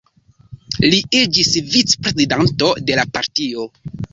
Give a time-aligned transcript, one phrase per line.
[0.85, 3.71] Li iĝis vicprezidanto de la partio.